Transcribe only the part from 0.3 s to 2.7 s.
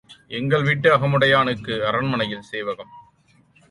எங்கள் வீட்டு அகமுடையானுக்கும் அரண்மனையில்